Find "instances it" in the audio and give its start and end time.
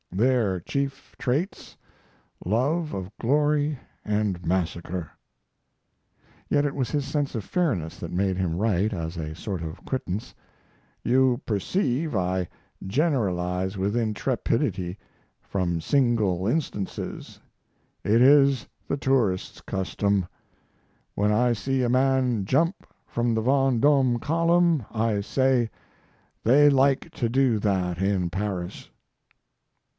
16.47-18.21